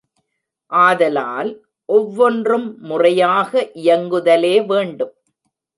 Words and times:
ஆதலால், 0.71 1.51
ஒவ்வொன்றும் 1.85 2.67
முறையாக 2.79 3.71
இயங்குதலே 3.75 4.65
வேண்டும். 4.65 5.15